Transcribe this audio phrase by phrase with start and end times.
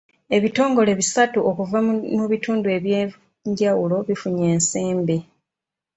[0.35, 1.77] Ebitongole bisatu okuva
[2.17, 5.17] mu bitundu eby'enjawulo bifunye ensimbi.